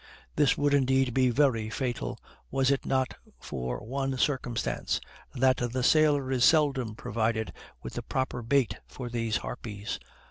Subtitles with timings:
[0.35, 2.17] This would, indeed, be very fatal,
[2.49, 4.99] was it not for one circumstance;
[5.35, 9.99] that the sailor is seldom provided with the proper bait for these harpies.